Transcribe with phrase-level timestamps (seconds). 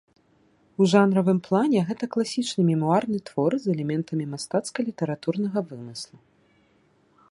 [0.79, 6.17] У жанравым плане гэта класічны мемуарны твор з элементамі мастацка-літаратурнага вымыслу.